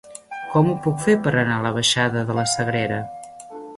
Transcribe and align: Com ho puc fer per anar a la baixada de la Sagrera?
Com 0.53 0.69
ho 0.71 0.77
puc 0.85 1.03
fer 1.03 1.15
per 1.27 1.33
anar 1.41 1.57
a 1.59 1.65
la 1.67 1.73
baixada 1.77 2.25
de 2.31 2.39
la 2.39 2.47
Sagrera? 2.55 2.99